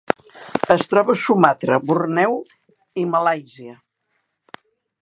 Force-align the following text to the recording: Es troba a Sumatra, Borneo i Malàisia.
Es 0.75 0.85
troba 0.93 1.15
a 1.17 1.19
Sumatra, 1.25 1.79
Borneo 1.91 2.41
i 3.03 3.05
Malàisia. 3.13 3.79